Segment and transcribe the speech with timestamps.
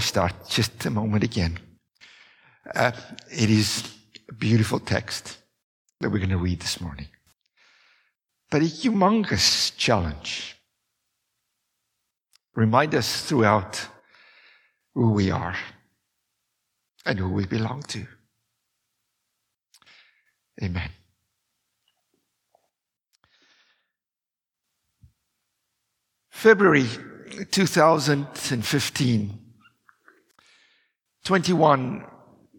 [0.00, 1.58] start, just a moment again.
[2.74, 2.92] Uh,
[3.30, 3.84] it is
[4.28, 5.38] a beautiful text
[6.00, 7.08] that we're going to read this morning,
[8.50, 10.56] but a humongous challenge.
[12.54, 13.86] Remind us throughout
[14.94, 15.56] who we are
[17.06, 18.06] and who we belong to.
[20.62, 20.90] Amen.
[26.30, 26.86] February
[27.50, 29.38] 2015,
[31.30, 32.04] 21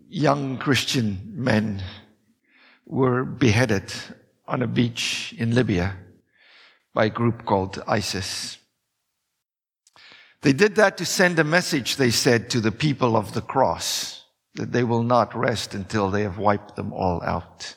[0.07, 1.83] young Christian men
[2.85, 3.91] were beheaded
[4.47, 5.97] on a beach in Libya
[6.93, 8.59] by a group called ISIS.
[10.41, 14.23] They did that to send a message, they said, to the people of the cross
[14.55, 17.75] that they will not rest until they have wiped them all out.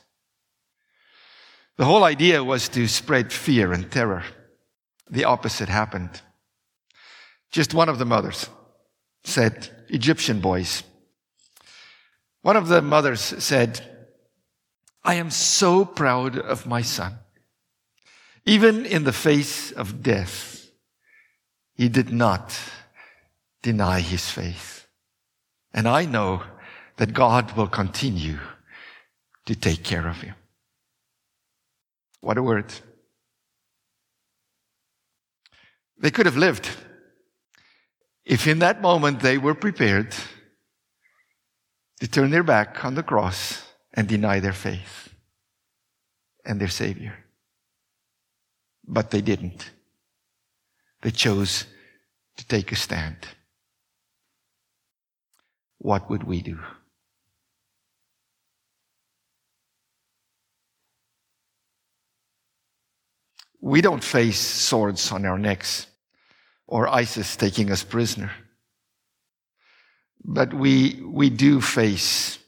[1.76, 4.22] The whole idea was to spread fear and terror.
[5.10, 6.22] The opposite happened.
[7.50, 8.48] Just one of the mothers
[9.24, 10.82] said, Egyptian boys.
[12.42, 13.80] One of the mothers said,
[15.02, 17.18] I am so proud of my son.
[18.46, 20.70] Even in the face of death,
[21.74, 22.58] he did not
[23.62, 24.86] deny his faith.
[25.72, 26.42] And I know
[26.96, 28.38] that God will continue
[29.46, 30.34] to take care of him.
[32.20, 32.72] What a word.
[35.98, 36.68] They could have lived
[38.24, 40.14] if in that moment they were prepared
[42.00, 45.14] to turn their back on the cross and deny their faith
[46.44, 47.14] and their Savior.
[48.86, 49.70] But they didn't.
[51.02, 51.66] They chose
[52.36, 53.16] to take a stand.
[55.78, 56.58] What would we do?
[63.60, 65.86] We don't face swords on our necks
[66.66, 68.30] or ISIS taking us prisoner.
[70.24, 72.38] But we, we do face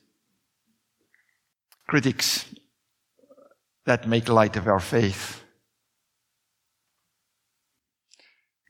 [1.86, 2.46] critics
[3.84, 5.42] that make light of our faith,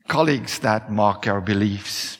[0.09, 2.19] colleagues that mock our beliefs.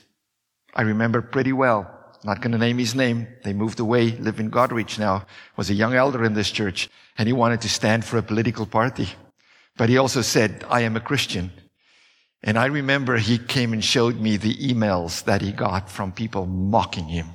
[0.75, 1.91] I remember pretty well,
[2.25, 3.27] not going to name his name.
[3.45, 5.27] They moved away, live in Goderich now,
[5.57, 6.89] was a young elder in this church,
[7.19, 9.09] and he wanted to stand for a political party.
[9.77, 11.51] But he also said, I am a Christian.
[12.47, 16.47] And I remember he came and showed me the emails that he got from people
[16.47, 17.27] mocking him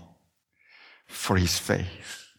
[1.06, 2.30] for his faith.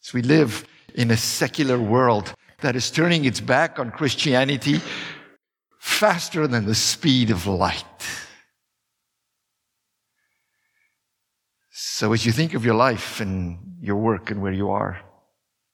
[0.00, 4.82] So we live in a secular world that is turning its back on Christianity
[5.80, 7.84] faster than the speed of light.
[11.70, 15.00] So as you think of your life and your work and where you are,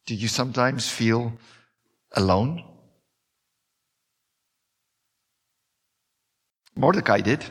[0.06, 1.32] do you sometimes feel
[2.12, 2.69] alone?
[6.80, 7.44] Mordecai did.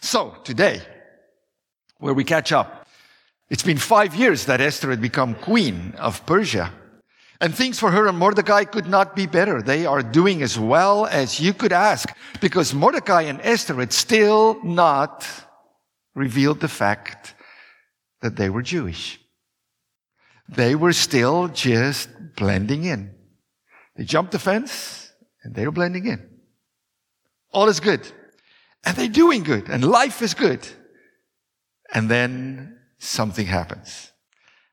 [0.00, 0.80] So, today,
[1.98, 2.86] where we catch up,
[3.50, 6.72] it's been five years that Esther had become queen of Persia.
[7.40, 9.60] And things for her and Mordecai could not be better.
[9.60, 12.08] They are doing as well as you could ask
[12.40, 15.28] because Mordecai and Esther had still not
[16.14, 17.34] revealed the fact
[18.22, 19.20] that they were Jewish.
[20.48, 23.14] They were still just blending in.
[23.96, 25.12] They jumped the fence
[25.42, 26.33] and they were blending in.
[27.54, 28.06] All is good.
[28.84, 30.66] And they're doing good and life is good.
[31.94, 34.12] And then something happens.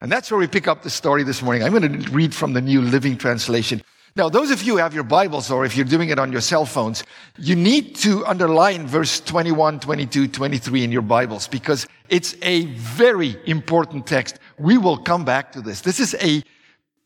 [0.01, 1.63] And that's where we pick up the story this morning.
[1.63, 3.83] I'm going to read from the New Living Translation.
[4.15, 6.41] Now, those of you who have your Bibles or if you're doing it on your
[6.41, 7.03] cell phones,
[7.37, 13.37] you need to underline verse 21, 22, 23 in your Bibles because it's a very
[13.45, 14.39] important text.
[14.57, 15.81] We will come back to this.
[15.81, 16.43] This is a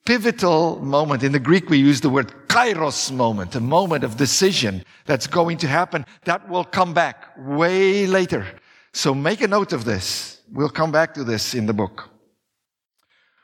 [0.06, 1.24] pivotal moment.
[1.24, 5.58] In the Greek, we use the word kairos moment, a moment of decision that's going
[5.58, 8.46] to happen that will come back way later.
[8.94, 10.42] So make a note of this.
[10.52, 12.10] We'll come back to this in the book.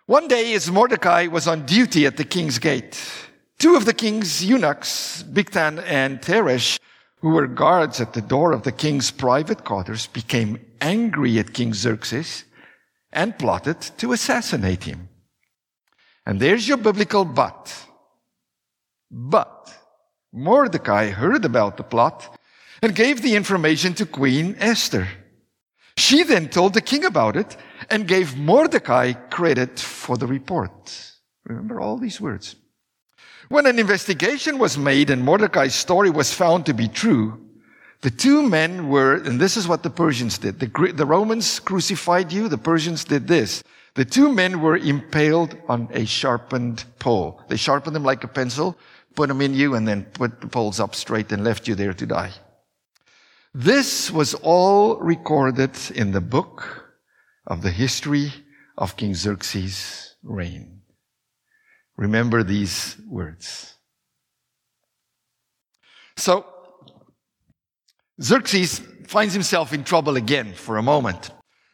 [0.06, 3.02] One day, as Mordecai was on duty at the king's gate,
[3.60, 6.80] two of the king's eunuchs, Bigthan and Teresh,
[7.22, 11.74] who were guards at the door of the king's private quarters, became angry at King
[11.74, 12.46] Xerxes
[13.14, 15.08] and plotted to assassinate him.
[16.26, 17.74] And there's your biblical but.
[19.10, 19.74] But
[20.32, 22.38] Mordecai heard about the plot
[22.82, 25.08] and gave the information to Queen Esther.
[25.98, 27.58] She then told the king about it
[27.90, 31.12] and gave Mordecai credit for the report.
[31.46, 32.56] Remember all these words.
[33.50, 37.46] When an investigation was made and Mordecai's story was found to be true,
[38.02, 40.60] the two men were, and this is what the Persians did.
[40.60, 43.64] The, the Romans crucified you, the Persians did this.
[43.96, 47.42] The two men were impaled on a sharpened pole.
[47.50, 48.78] They sharpened them like a pencil,
[49.16, 51.94] put them in you, and then put the poles up straight and left you there
[51.94, 52.32] to die.
[53.54, 56.94] This was all recorded in the book
[57.46, 58.32] of the history
[58.78, 60.82] of King Xerxes' reign.
[61.98, 63.78] Remember these words.
[66.16, 66.46] So,
[68.22, 71.32] Xerxes finds himself in trouble again for a moment.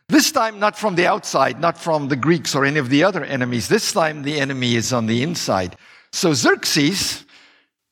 [0.09, 3.25] This time, not from the outside, not from the Greeks or any of the other
[3.25, 3.67] enemies.
[3.67, 5.75] This time, the enemy is on the inside.
[6.13, 7.25] So Xerxes,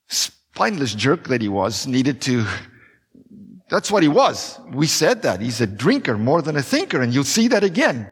[0.07, 2.45] spineless jerk that he was, needed to.
[3.69, 4.57] That's what he was.
[4.71, 5.41] We said that.
[5.41, 8.11] He's a drinker more than a thinker, and you'll see that again.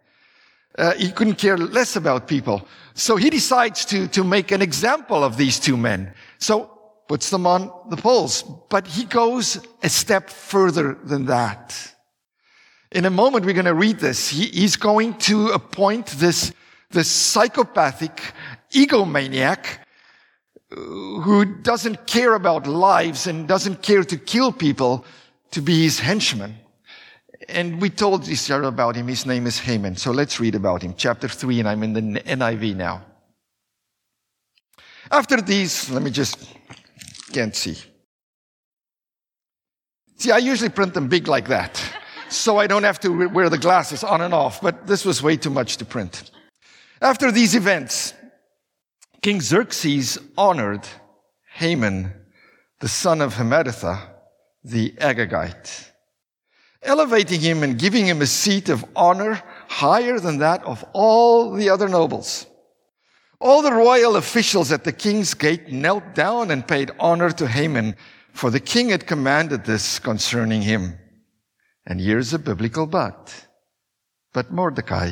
[0.77, 2.67] Uh, he couldn't care less about people.
[2.95, 6.13] So he decides to, to make an example of these two men.
[6.39, 6.73] So
[7.07, 8.43] puts them on the poles.
[8.69, 11.92] But he goes a step further than that.
[12.93, 14.29] In a moment, we're going to read this.
[14.29, 16.53] He, he's going to appoint this,
[16.91, 18.21] this psychopathic
[18.71, 19.65] egomaniac
[20.71, 25.05] uh, who doesn't care about lives and doesn't care to kill people
[25.51, 26.55] to be his henchman.
[27.49, 29.07] And we told Israel about him.
[29.07, 29.95] His name is Haman.
[29.95, 30.93] So let's read about him.
[30.95, 33.03] Chapter 3, and I'm in the NIV now.
[35.11, 36.47] After these, let me just
[37.31, 37.77] can't see.
[40.17, 41.81] See, I usually print them big like that,
[42.35, 45.37] so I don't have to wear the glasses on and off, but this was way
[45.37, 46.31] too much to print.
[47.01, 48.13] After these events,
[49.21, 50.87] King Xerxes honored
[51.53, 52.13] Haman,
[52.79, 53.99] the son of Hammedatha,
[54.63, 55.91] the Agagite,
[56.81, 61.69] elevating him and giving him a seat of honor higher than that of all the
[61.69, 62.45] other nobles.
[63.39, 67.95] All the royal officials at the king's gate knelt down and paid honor to Haman,
[68.31, 70.97] for the king had commanded this concerning him.
[71.85, 73.47] And here's a biblical but.
[74.33, 75.11] But Mordecai,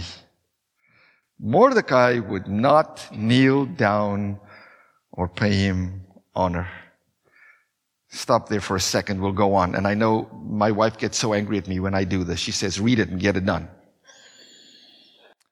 [1.39, 4.39] Mordecai would not kneel down
[5.12, 6.68] or pay him honor.
[8.09, 9.21] Stop there for a second.
[9.21, 9.75] We'll go on.
[9.75, 12.39] And I know my wife gets so angry at me when I do this.
[12.39, 13.69] She says, read it and get it done.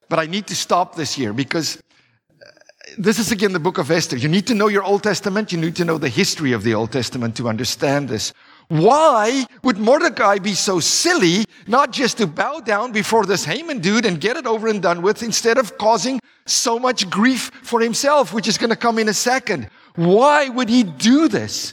[0.08, 2.50] But I need to stop this here because uh,
[2.98, 4.16] this is again the book of Esther.
[4.16, 5.52] You need to know your Old Testament.
[5.52, 8.32] You need to know the history of the Old Testament to understand this.
[8.70, 14.06] Why would Mordecai be so silly not just to bow down before this Haman dude
[14.06, 18.32] and get it over and done with instead of causing so much grief for himself,
[18.32, 19.68] which is going to come in a second?
[19.96, 21.72] Why would he do this?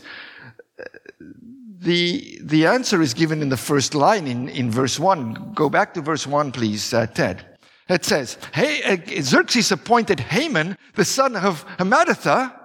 [1.79, 5.53] The, the answer is given in the first line in, in verse 1.
[5.53, 7.45] Go back to verse 1, please, uh, Ted.
[7.87, 12.59] It says, hey, uh, Xerxes appointed Haman, the son of Hammedatha,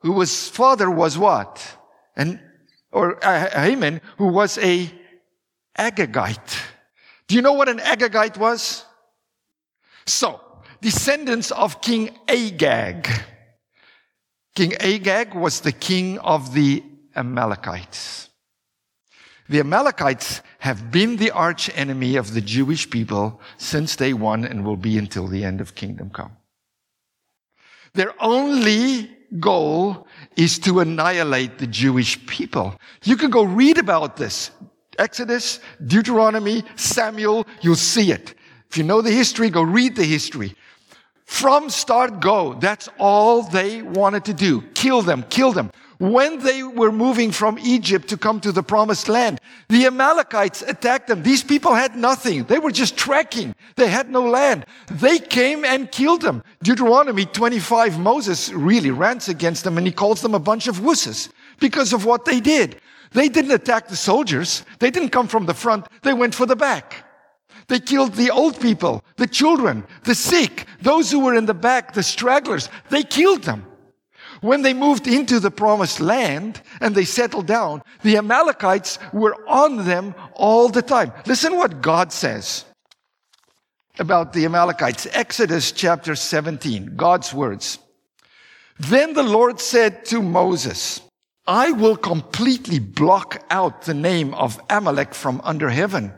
[0.00, 1.76] who was father was what?
[2.16, 2.40] And,
[2.92, 4.90] or uh, Haman, who was a
[5.78, 6.60] Agagite.
[7.26, 8.84] Do you know what an Agagite was?
[10.06, 10.40] So,
[10.80, 13.08] descendants of King Agag.
[14.54, 16.82] King Agag was the king of the
[17.14, 18.28] Amalekites.
[19.48, 24.64] The Amalekites have been the arch enemy of the Jewish people since day one and
[24.64, 26.36] will be until the end of kingdom come.
[27.94, 30.06] Their only goal
[30.36, 32.74] is to annihilate the Jewish people.
[33.04, 34.50] You can go read about this.
[34.98, 38.34] Exodus, Deuteronomy, Samuel, you'll see it.
[38.68, 40.54] If you know the history, go read the history.
[41.24, 44.62] From start go, that's all they wanted to do.
[44.74, 49.06] Kill them, kill them when they were moving from Egypt to come to the promised
[49.06, 49.38] land,
[49.68, 51.22] the Amalekites attacked them.
[51.22, 52.44] These people had nothing.
[52.44, 53.54] They were just trekking.
[53.76, 54.64] They had no land.
[54.90, 56.42] They came and killed them.
[56.62, 61.28] Deuteronomy 25, Moses really rants against them and he calls them a bunch of wusses
[61.58, 62.80] because of what they did.
[63.12, 64.64] They didn't attack the soldiers.
[64.78, 65.86] They didn't come from the front.
[66.00, 67.04] They went for the back.
[67.68, 71.92] They killed the old people, the children, the sick, those who were in the back,
[71.92, 72.70] the stragglers.
[72.88, 73.66] They killed them.
[74.40, 79.84] When they moved into the promised land and they settled down, the Amalekites were on
[79.84, 81.12] them all the time.
[81.26, 82.64] Listen what God says
[83.98, 85.06] about the Amalekites.
[85.12, 87.78] Exodus chapter 17, God's words.
[88.78, 91.02] Then the Lord said to Moses,
[91.46, 96.14] I will completely block out the name of Amalek from under heaven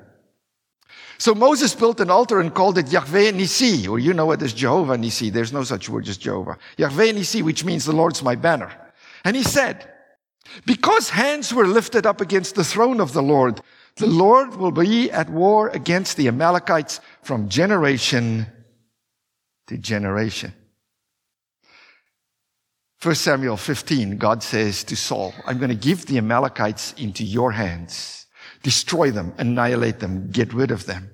[1.23, 4.53] so Moses built an altar and called it Yahweh Nisi, or you know it as
[4.53, 5.31] Jehovah Nisi.
[5.31, 6.59] There's no such word as Jehovah.
[6.79, 8.73] Yahweh Nisi, which means the Lord's my banner.
[9.25, 9.89] And he said,
[10.67, 13.61] because hands were lifted up against the throne of the Lord,
[13.99, 18.47] the Lord will be at war against the Amalekites from generation
[19.69, 20.53] to generation.
[23.01, 27.53] 1 Samuel 15, God says to Saul, I'm going to give the Amalekites into your
[27.53, 28.22] hands
[28.63, 31.11] destroy them, annihilate them, get rid of them.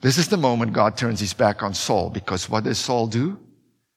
[0.00, 3.38] This is the moment God turns his back on Saul because what does Saul do?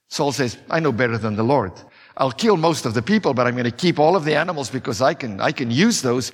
[0.08, 1.72] Saul says, I know better than the Lord.
[2.16, 4.68] I'll kill most of the people, but I'm going to keep all of the animals
[4.68, 6.32] because I can, I can use those.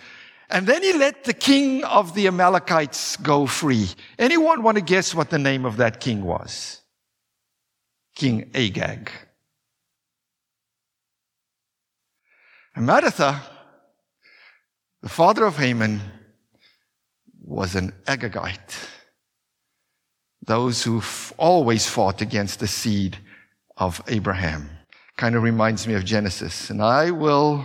[0.51, 3.89] And then he let the king of the Amalekites go free.
[4.19, 6.81] Anyone want to guess what the name of that king was?
[8.17, 9.11] King Agag.
[12.75, 13.41] And Amadatha,
[15.03, 16.01] the father of Haman,
[17.49, 18.77] was an Agagite.
[20.45, 21.03] Those who
[21.39, 23.19] always fought against the seed
[23.77, 24.69] of Abraham.
[25.17, 26.71] Kind of reminds me of Genesis.
[26.71, 27.65] And I will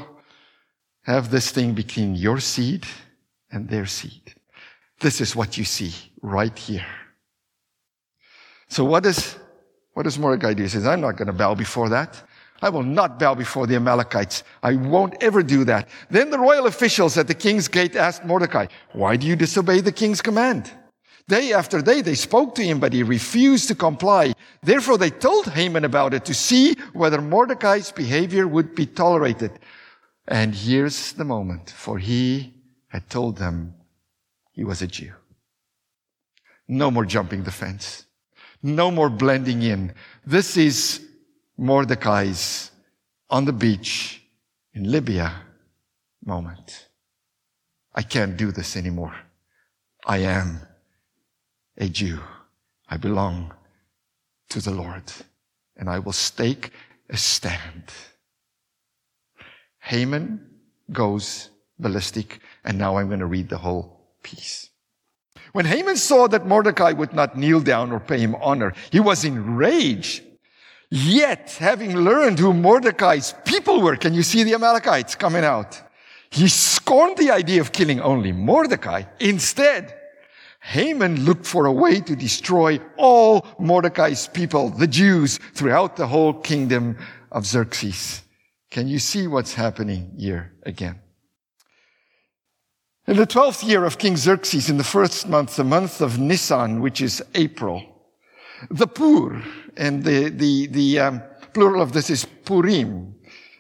[1.04, 2.86] have this thing between your seed
[3.52, 4.34] and their seed.
[5.00, 6.86] This is what you see right here.
[8.70, 9.38] So what does,
[9.94, 10.64] what does Mordecai do?
[10.64, 12.24] He says, I'm not going to bow before that.
[12.64, 14.46] I will not bow before the Amalekites.
[14.64, 15.90] I won't ever do that.
[16.10, 19.92] Then the royal officials at the king's gate asked Mordecai, why do you disobey the
[19.92, 20.72] king's command?
[21.28, 24.34] Day after day they spoke to him, but he refused to comply.
[24.62, 29.52] Therefore they told Haman about it to see whether Mordecai's behavior would be tolerated.
[30.26, 32.54] And here's the moment, for he
[32.88, 33.74] had told them
[34.54, 35.12] he was a Jew.
[36.70, 38.06] No more jumping the fence.
[38.62, 39.94] No more blending in.
[40.26, 41.06] This is
[41.58, 42.72] Mordecai's
[43.30, 44.24] on the beach
[44.74, 45.34] in Libya
[46.26, 46.88] moment.
[47.94, 49.16] I can't do this anymore.
[50.06, 50.62] I am
[51.78, 52.20] a Jew.
[52.90, 53.54] I belong
[54.50, 55.12] to the Lord
[55.78, 56.72] and I will stake
[57.10, 57.92] a stand.
[59.80, 60.50] Haman
[60.92, 64.70] goes ballistic and now I'm going to read the whole piece.
[65.52, 69.24] When Haman saw that Mordecai would not kneel down or pay him honor, he was
[69.24, 70.24] enraged
[70.96, 75.82] Yet, having learned who Mordecai's people were, can you see the Amalekites coming out?
[76.30, 79.02] He scorned the idea of killing only Mordecai.
[79.20, 79.92] Instead,
[80.62, 86.32] Haman looked for a way to destroy all Mordecai's people, the Jews, throughout the whole
[86.32, 87.00] kingdom
[87.32, 88.22] of Xerxes.
[88.70, 91.02] Can you see what's happening here again?
[93.08, 96.82] In the 12th year of King Xerxes, in the first month, the month of Nisan,
[96.82, 97.93] which is April,
[98.70, 99.44] the Pur,
[99.78, 101.22] and the, the, the um,
[101.54, 103.16] plural of this is Purim.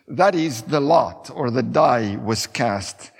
[0.07, 3.11] That is the lot or the die was cast.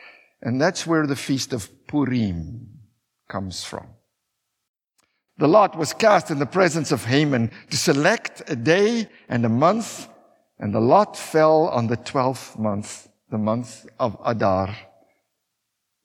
[0.41, 2.67] And that's where the feast of Purim
[3.29, 3.87] comes from.
[5.37, 9.49] The lot was cast in the presence of Haman to select a day and a
[9.49, 10.07] month,
[10.59, 14.75] and the lot fell on the twelfth month, the month of Adar,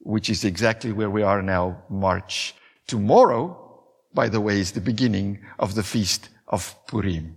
[0.01, 2.55] which is exactly where we are now, March.
[2.87, 3.68] Tomorrow,
[4.19, 7.37] by the way, is the beginning of the feast of Purim.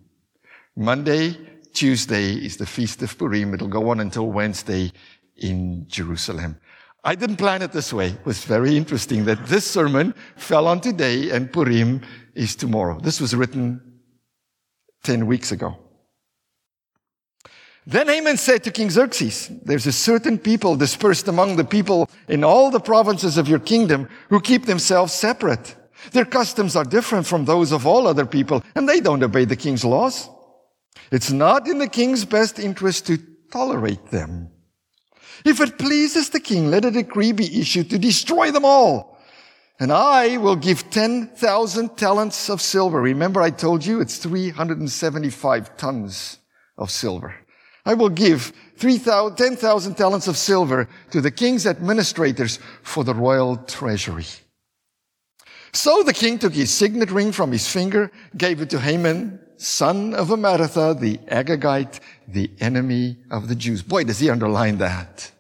[0.76, 1.38] Monday,
[1.74, 3.54] Tuesday is the Feast of Purim.
[3.54, 4.92] It'll go on until Wednesday
[5.38, 6.58] in Jerusalem.
[7.04, 8.08] I didn't plan it this way.
[8.08, 12.02] It was very interesting that this sermon fell on today and Purim
[12.34, 13.00] is tomorrow.
[13.00, 14.02] This was written
[15.04, 15.78] 10 weeks ago.
[17.86, 22.44] Then Haman said to King Xerxes, there's a certain people dispersed among the people in
[22.44, 25.76] all the provinces of your kingdom who keep themselves separate.
[26.12, 29.56] Their customs are different from those of all other people, and they don't obey the
[29.56, 30.30] king's laws.
[31.12, 33.18] It's not in the king's best interest to
[33.52, 34.50] tolerate them.
[35.46, 39.18] If it pleases the king, let a decree be issued to destroy them all.
[39.80, 43.02] And I will give 10,000 talents of silver.
[43.02, 46.38] Remember I told you it's 375 tons
[46.78, 47.36] of silver.
[47.84, 54.28] I will give 10,000 talents of silver to the king's administrators for the royal treasury.
[55.74, 60.14] So the king took his signet ring from his finger, gave it to Haman, son
[60.14, 63.82] of Amadatha, the Agagite, the enemy of the Jews.
[63.82, 65.32] Boy, does he underline that.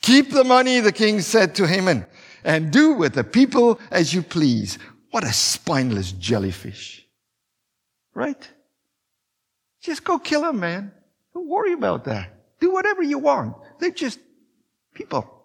[0.00, 2.06] Keep the money, the king said to Haman,
[2.44, 4.78] and do with the people as you please.
[5.10, 7.06] What a spineless jellyfish.
[8.14, 8.48] Right?
[9.80, 10.92] Just go kill them, man.
[11.34, 12.34] Don't worry about that.
[12.60, 13.56] Do whatever you want.
[13.78, 14.18] They're just
[14.94, 15.37] people.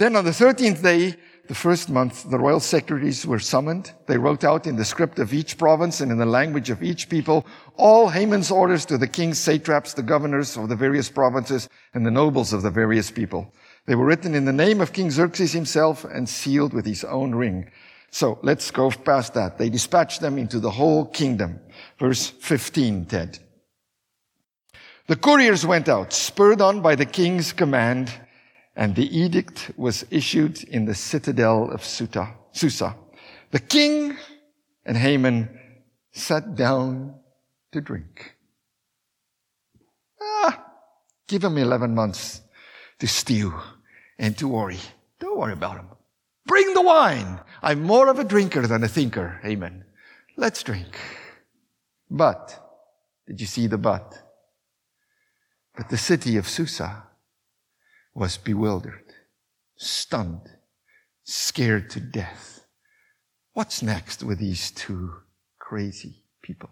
[0.00, 1.14] Then on the 13th day,
[1.46, 3.92] the first month, the royal secretaries were summoned.
[4.06, 7.10] They wrote out in the script of each province and in the language of each
[7.10, 7.44] people
[7.76, 12.10] all Haman's orders to the king's satraps, the governors of the various provinces, and the
[12.10, 13.52] nobles of the various people.
[13.84, 17.34] They were written in the name of King Xerxes himself and sealed with his own
[17.34, 17.70] ring.
[18.10, 19.58] So let's go past that.
[19.58, 21.60] They dispatched them into the whole kingdom.
[21.98, 23.38] Verse 15, Ted.
[25.08, 28.10] The couriers went out, spurred on by the king's command,
[28.76, 32.96] and the edict was issued in the citadel of Susa.
[33.50, 34.16] The king
[34.84, 35.48] and Haman
[36.12, 37.14] sat down
[37.72, 38.36] to drink.
[40.20, 40.64] Ah,
[41.26, 42.42] give him 11 months
[42.98, 43.54] to stew
[44.18, 44.78] and to worry.
[45.18, 45.88] Don't worry about him.
[46.46, 47.40] Bring the wine.
[47.62, 49.40] I'm more of a drinker than a thinker.
[49.44, 49.84] Amen.
[50.36, 50.98] Let's drink.
[52.10, 52.58] But,
[53.26, 54.18] did you see the but?
[55.76, 57.04] But the city of Susa
[58.14, 59.12] was bewildered,
[59.76, 60.48] stunned,
[61.24, 62.66] scared to death.
[63.52, 65.12] What's next with these two
[65.58, 66.70] crazy people?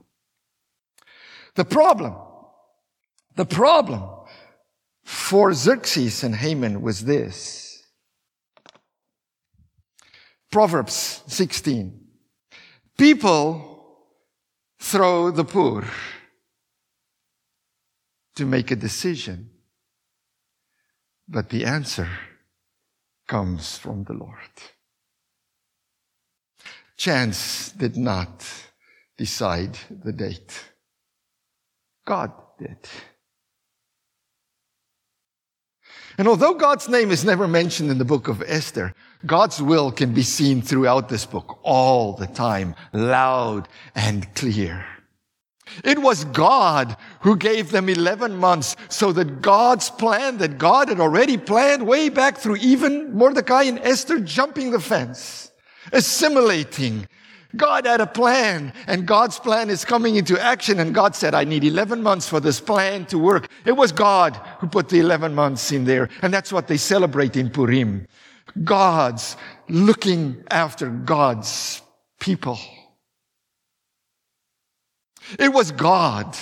[1.54, 2.14] The problem,
[3.37, 4.02] the problem
[5.04, 7.83] for Xerxes and Haman was this.
[10.50, 11.99] Proverbs 16.
[12.97, 13.68] People
[14.80, 15.85] throw the Pur
[18.37, 19.50] to make a decision,
[21.28, 22.08] but the answer
[23.26, 24.35] comes from the Lord.
[26.97, 28.44] Chance did not
[29.16, 30.73] decide the date.
[32.06, 32.78] God did.
[36.16, 38.92] And although God's name is never mentioned in the book of Esther,
[39.25, 44.85] God's will can be seen throughout this book all the time, loud and clear.
[45.84, 51.00] It was God who gave them 11 months so that God's plan that God had
[51.00, 55.52] already planned way back through even Mordecai and Esther jumping the fence,
[55.92, 57.08] assimilating.
[57.56, 61.44] God had a plan and God's plan is coming into action and God said, I
[61.44, 63.48] need 11 months for this plan to work.
[63.64, 66.10] It was God who put the 11 months in there.
[66.20, 68.06] And that's what they celebrate in Purim.
[68.64, 69.37] God's
[69.68, 71.80] looking after God's
[72.20, 72.58] people.
[75.38, 76.37] It was God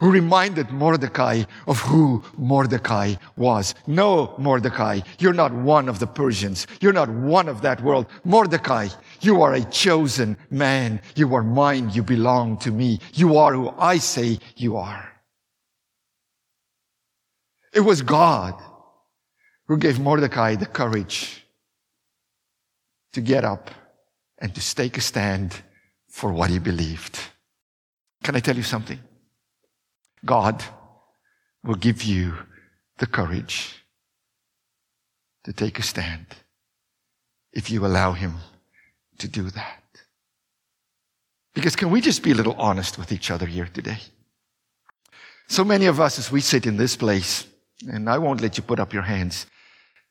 [0.00, 3.74] who reminded Mordecai of who Mordecai was.
[3.86, 6.66] No, Mordecai, you're not one of the Persians.
[6.80, 8.06] You're not one of that world.
[8.24, 8.88] Mordecai,
[9.20, 11.00] you are a chosen man.
[11.16, 11.90] You are mine.
[11.90, 13.00] You belong to me.
[13.14, 15.12] You are who I say you are.
[17.72, 18.54] It was God
[19.66, 21.44] who gave Mordecai the courage
[23.12, 23.70] to get up
[24.38, 25.62] and to take a stand
[26.08, 27.18] for what he believed.
[28.22, 28.98] Can I tell you something?
[30.24, 30.62] God
[31.64, 32.34] will give you
[32.98, 33.74] the courage
[35.44, 36.26] to take a stand
[37.52, 38.34] if you allow Him
[39.18, 39.82] to do that.
[41.54, 43.98] Because can we just be a little honest with each other here today?
[45.48, 47.46] So many of us, as we sit in this place,
[47.90, 49.46] and I won't let you put up your hands,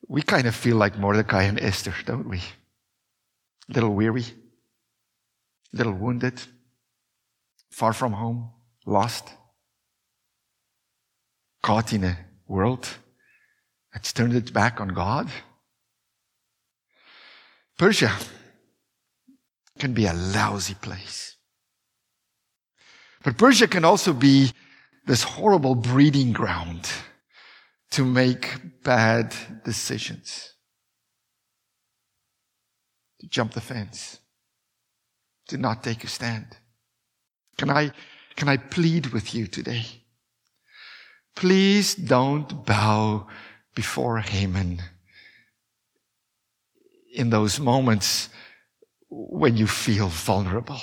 [0.07, 2.37] we kind of feel like Mordecai and Esther, don't we?
[2.39, 4.25] A little weary,
[5.73, 6.41] a little wounded,
[7.77, 8.49] far from home,
[8.87, 9.29] lost,
[11.61, 12.89] caught in a world
[13.93, 15.29] that's turned its back on God.
[17.77, 18.11] Persia
[19.77, 21.35] can be a lousy place.
[23.23, 24.51] But Persia can also be
[25.05, 26.89] this horrible breeding ground
[27.91, 30.55] to make bad decisions,
[33.19, 34.17] to jump the fence,
[35.49, 36.57] to not take a stand.
[37.57, 37.91] Can I,
[38.35, 39.85] can I plead with you today?
[41.35, 43.27] Please don't bow
[43.75, 44.81] before Haman
[47.13, 48.29] in those moments
[49.09, 50.81] when you feel vulnerable.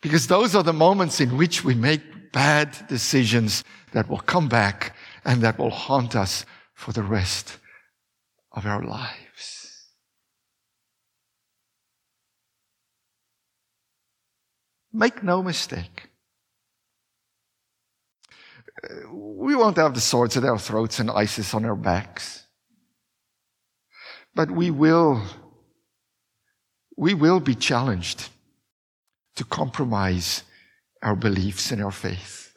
[0.00, 4.96] Because those are the moments in which we make bad decisions that will come back
[5.24, 7.58] and that will haunt us for the rest
[8.52, 9.21] of our lives.
[14.92, 16.10] Make no mistake.
[19.10, 22.46] We won't have the swords at our throats and ISIS on our backs.
[24.34, 25.22] But we will,
[26.96, 28.28] we will be challenged
[29.36, 30.42] to compromise
[31.02, 32.54] our beliefs and our faith.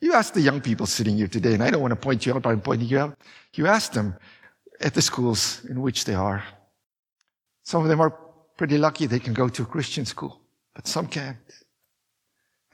[0.00, 2.32] You ask the young people sitting here today, and I don't want to point you
[2.34, 3.18] out, but I'm pointing you out.
[3.54, 4.16] You ask them
[4.80, 6.42] at the schools in which they are.
[7.64, 8.16] Some of them are
[8.60, 10.38] pretty lucky they can go to a Christian school,
[10.74, 11.38] but some can't.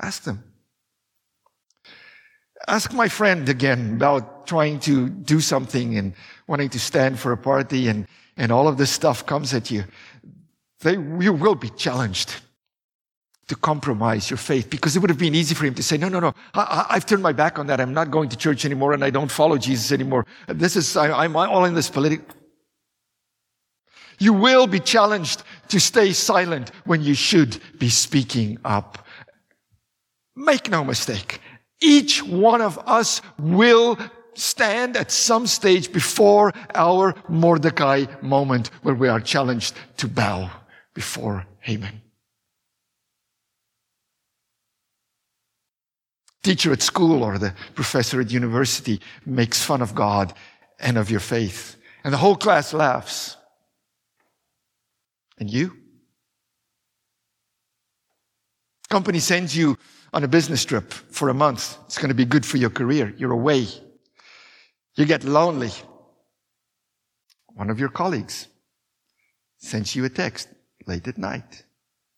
[0.02, 0.42] Ask them.
[2.66, 6.12] Ask my friend again about trying to do something and
[6.48, 9.84] wanting to stand for a party and, and all of this stuff comes at you.
[10.80, 12.34] They, you will be challenged
[13.46, 16.08] to compromise your faith because it would have been easy for him to say, no,
[16.08, 17.80] no, no, I, have turned my back on that.
[17.80, 20.26] I'm not going to church anymore and I don't follow Jesus anymore.
[20.48, 22.34] This is, I, I'm all in this political.
[24.18, 29.06] You will be challenged to stay silent when you should be speaking up.
[30.34, 31.40] Make no mistake.
[31.80, 33.98] Each one of us will
[34.34, 40.50] stand at some stage before our Mordecai moment where we are challenged to bow
[40.94, 42.02] before Haman.
[46.42, 50.32] Teacher at school or the professor at university makes fun of God
[50.78, 51.76] and of your faith.
[52.04, 53.36] And the whole class laughs.
[55.38, 55.76] And you?
[58.88, 59.76] Company sends you
[60.12, 61.76] on a business trip for a month.
[61.86, 63.14] It's going to be good for your career.
[63.18, 63.66] You're away.
[64.94, 65.72] You get lonely.
[67.54, 68.48] One of your colleagues
[69.58, 70.48] sends you a text
[70.86, 71.64] late at night.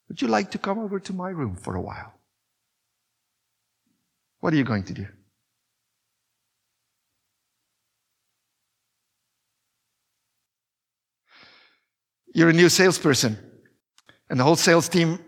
[0.07, 2.13] Would you like to come over to my room for a while?
[4.39, 5.07] What are you going to do?
[12.33, 13.37] You're a new salesperson
[14.29, 15.19] and the whole sales team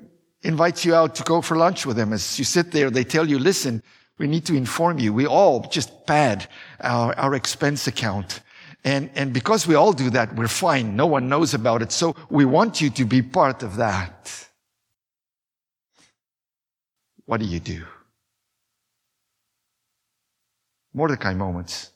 [0.43, 2.13] invites you out to go for lunch with them.
[2.13, 3.81] As you sit there, they tell you, listen,
[4.17, 5.13] we need to inform you.
[5.13, 6.47] We all just pad
[6.79, 8.41] our, our expense account.
[8.83, 10.95] And, and because we all do that, we're fine.
[10.95, 11.91] No one knows about it.
[11.91, 14.47] So we want you to be part of that.
[17.25, 17.83] What do you do?
[20.93, 21.91] Mordecai moments.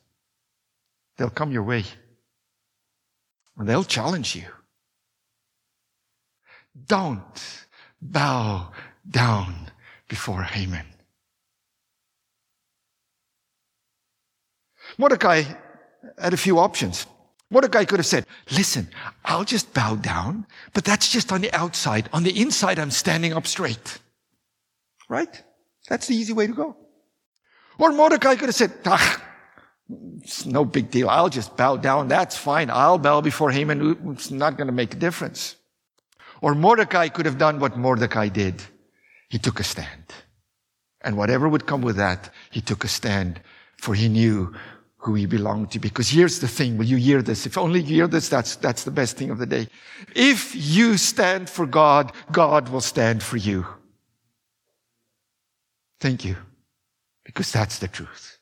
[1.16, 1.84] They'll come your way.
[3.56, 4.44] And they'll challenge you.
[6.86, 7.66] Don't
[8.00, 8.72] bow
[9.08, 9.70] down
[10.08, 10.86] before Haman.
[14.98, 15.42] Mordecai
[16.18, 17.06] had a few options.
[17.50, 18.88] Mordecai could have said, listen,
[19.24, 22.08] I'll just bow down, but that's just on the outside.
[22.12, 23.98] On the inside, I'm standing up straight.
[25.08, 25.42] Right?
[25.88, 26.76] That's the easy way to go.
[27.78, 29.22] Or Mordecai could have said, ah,
[30.22, 31.08] it's no big deal.
[31.08, 32.08] I'll just bow down.
[32.08, 32.70] That's fine.
[32.70, 34.12] I'll bow before Haman.
[34.12, 35.55] It's not going to make a difference.
[36.46, 38.62] Or Mordecai could have done what Mordecai did.
[39.28, 40.14] He took a stand.
[41.00, 43.40] And whatever would come with that, he took a stand,
[43.78, 44.54] for he knew
[44.98, 45.80] who he belonged to.
[45.80, 47.46] Because here's the thing, will you hear this?
[47.46, 49.66] If only you hear this, that's, that's the best thing of the day.
[50.14, 53.66] If you stand for God, God will stand for you.
[55.98, 56.36] Thank you.
[57.24, 58.38] Because that's the truth.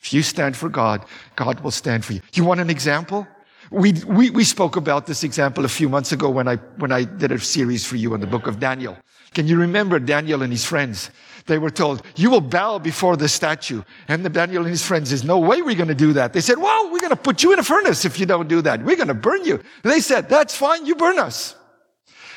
[0.00, 1.04] If you stand for God,
[1.36, 2.22] God will stand for you.
[2.32, 3.28] You want an example?
[3.70, 7.04] We, we, we spoke about this example a few months ago when I, when I
[7.04, 8.96] did a series for you on the book of Daniel.
[9.34, 11.10] Can you remember Daniel and his friends?
[11.46, 13.82] They were told, you will bow before the statue.
[14.06, 16.32] And the Daniel and his friends says, no way we're going to do that.
[16.32, 18.62] They said, well, we're going to put you in a furnace if you don't do
[18.62, 18.82] that.
[18.82, 19.62] We're going to burn you.
[19.82, 20.86] They said, that's fine.
[20.86, 21.54] You burn us.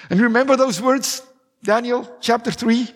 [0.10, 1.24] And remember those words?
[1.64, 2.90] Daniel chapter three.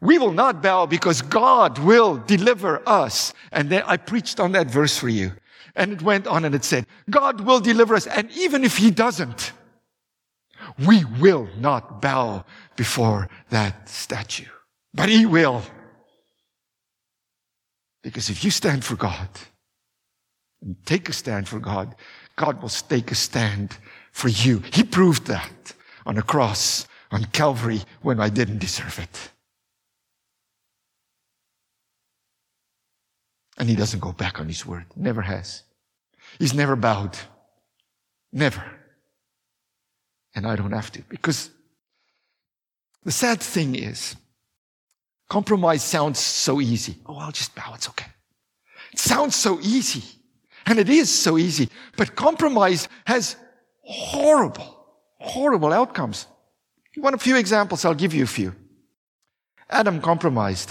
[0.00, 3.32] We will not bow because God will deliver us.
[3.50, 5.32] And then I preached on that verse for you.
[5.76, 8.06] And it went on and it said, God will deliver us.
[8.06, 9.52] And even if he doesn't,
[10.86, 12.44] we will not bow
[12.76, 14.46] before that statue.
[14.94, 15.62] But he will.
[18.02, 19.28] Because if you stand for God
[20.62, 21.94] and take a stand for God,
[22.36, 23.76] God will take a stand
[24.12, 24.62] for you.
[24.72, 25.74] He proved that
[26.06, 29.30] on a cross on Calvary when I didn't deserve it.
[33.58, 34.86] And he doesn't go back on his word.
[34.96, 35.62] Never has.
[36.38, 37.16] He's never bowed.
[38.32, 38.62] Never.
[40.34, 41.50] And I don't have to because
[43.04, 44.16] the sad thing is
[45.28, 46.96] compromise sounds so easy.
[47.06, 47.72] Oh, I'll just bow.
[47.74, 48.06] It's okay.
[48.92, 50.04] It sounds so easy.
[50.66, 51.68] And it is so easy.
[51.96, 53.36] But compromise has
[53.82, 54.86] horrible,
[55.20, 56.26] horrible outcomes.
[56.94, 57.84] You want a few examples?
[57.84, 58.54] I'll give you a few.
[59.70, 60.70] Adam compromised.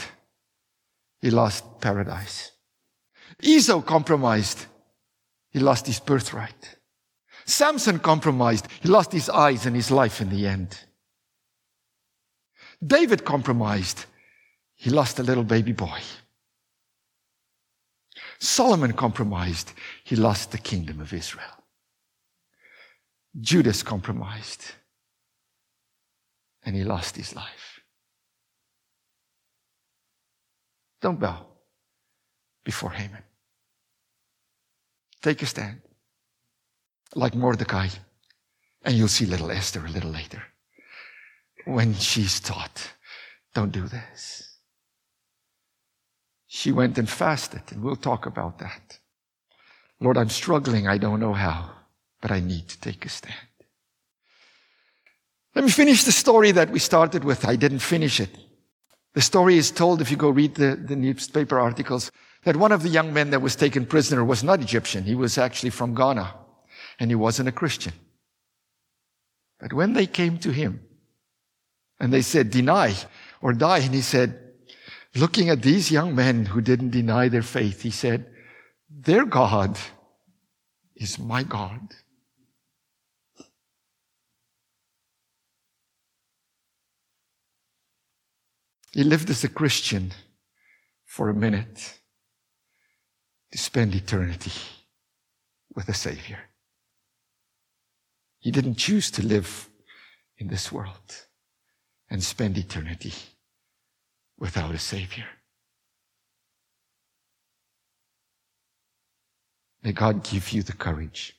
[1.22, 2.52] He lost paradise.
[3.42, 4.66] Esau compromised.
[5.56, 6.76] He lost his birthright.
[7.46, 8.68] Samson compromised.
[8.82, 10.78] He lost his eyes and his life in the end.
[12.86, 14.04] David compromised.
[14.74, 16.02] He lost a little baby boy.
[18.38, 19.72] Solomon compromised.
[20.04, 21.64] He lost the kingdom of Israel.
[23.40, 24.74] Judas compromised.
[26.66, 27.80] And he lost his life.
[31.02, 31.46] Don't bow
[32.66, 33.24] before Haman.
[35.26, 35.82] Take a stand.
[37.16, 37.88] Like Mordecai.
[38.84, 40.44] And you'll see little Esther a little later.
[41.66, 42.92] When she's taught,
[43.56, 44.60] don't do this.
[46.46, 49.00] She went and fasted, and we'll talk about that.
[50.00, 50.88] Lord, I'm struggling.
[50.88, 51.72] I don't know how,
[52.22, 53.50] but I need to take a stand.
[55.56, 57.48] Let me finish the story that we started with.
[57.48, 58.38] I didn't finish it.
[59.16, 62.12] The story is told if you go read the, the newspaper articles
[62.46, 65.04] that one of the young men that was taken prisoner was not Egyptian.
[65.04, 66.34] He was actually from Ghana
[67.00, 67.94] and he wasn't a Christian.
[69.60, 70.82] But when they came to him
[72.00, 72.94] and they said, deny
[73.42, 74.40] or die, and he said,
[75.16, 78.28] looking at these young men who didn't deny their faith, he said,
[78.90, 79.78] their God
[80.96, 81.96] is my God.
[88.92, 90.12] He lived as a Christian
[91.06, 92.00] for a minute
[93.56, 94.52] to spend eternity
[95.74, 96.40] with a Savior.
[98.40, 99.70] He didn't choose to live
[100.38, 101.26] in this world.
[102.08, 103.14] and spend eternity
[104.38, 105.26] without a Savior.
[109.82, 111.34] May God give you the courage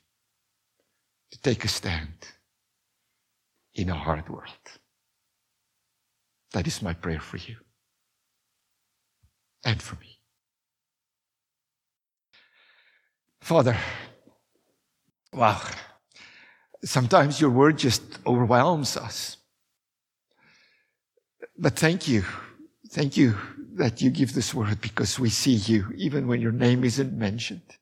[1.30, 2.18] to take a stand
[3.74, 4.66] in a hard world.
[6.50, 7.56] That is my prayer for you
[9.64, 10.15] and for me.
[13.46, 13.76] Father,
[15.32, 15.62] wow,
[16.84, 19.36] sometimes your word just overwhelms us.
[21.56, 22.24] But thank you.
[22.90, 23.36] Thank you
[23.74, 27.76] that you give this word because we see you even when your name isn't mentioned.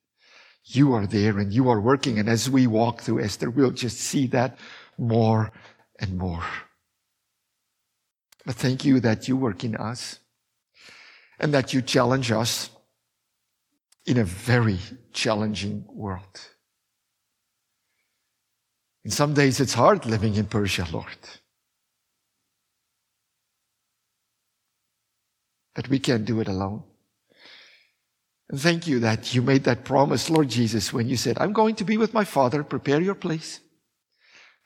[0.64, 2.18] You are there and you are working.
[2.18, 4.58] And as we walk through Esther, we'll just see that
[4.98, 5.50] more
[5.98, 6.44] and more.
[8.44, 10.18] But thank you that you work in us
[11.40, 12.68] and that you challenge us
[14.06, 14.78] in a very
[15.12, 16.40] challenging world.
[19.04, 21.06] And some days it's hard living in Persia, Lord.
[25.74, 26.84] But we can't do it alone.
[28.48, 31.74] And thank you that you made that promise, Lord Jesus, when you said, I'm going
[31.76, 33.60] to be with my Father, prepare your place.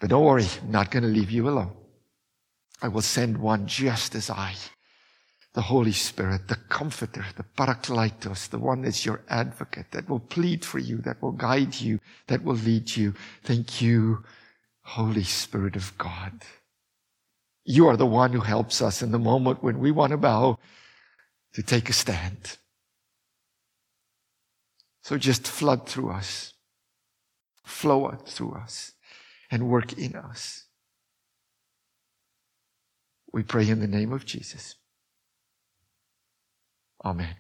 [0.00, 1.74] But don't worry, I'm not going to leave you alone.
[2.80, 4.54] I will send one just as I,
[5.58, 10.64] the Holy Spirit, the Comforter, the Parakletos, the one that's your advocate, that will plead
[10.64, 13.12] for you, that will guide you, that will lead you.
[13.42, 14.22] Thank you,
[14.82, 16.44] Holy Spirit of God.
[17.64, 20.60] You are the one who helps us in the moment when we want to bow
[21.54, 22.56] to take a stand.
[25.02, 26.52] So just flood through us,
[27.64, 28.92] flow through us,
[29.50, 30.66] and work in us.
[33.32, 34.77] We pray in the name of Jesus.
[37.04, 37.36] Amen.